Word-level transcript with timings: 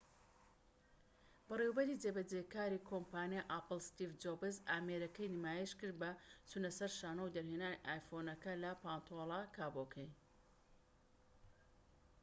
بەڕێوەبەری 1.47 1.99
جێبەجێکاری 2.03 2.85
کۆمپانیای 2.89 3.47
ئاپڵ 3.51 3.79
ستیڤ 3.89 4.11
جۆبس 4.23 4.55
ئامێرەکەی 4.69 5.33
نمایشکرد 5.35 5.95
بە 6.01 6.11
چونەسەر 6.49 6.89
شانۆ 6.99 7.21
و 7.25 7.33
دەرهێنانی 7.35 7.83
ئایفۆنەکە 7.87 8.53
لە 8.63 8.71
پانتۆلە 8.81 9.41
کابۆکەی 9.55 10.09